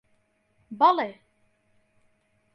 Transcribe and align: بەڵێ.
بەڵێ. 0.79 1.09